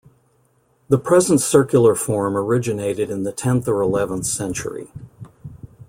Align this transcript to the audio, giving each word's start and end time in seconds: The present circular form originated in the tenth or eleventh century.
The 0.89 0.97
present 0.97 1.41
circular 1.41 1.93
form 1.93 2.35
originated 2.35 3.11
in 3.11 3.21
the 3.21 3.31
tenth 3.31 3.67
or 3.67 3.81
eleventh 3.83 4.25
century. 4.25 4.87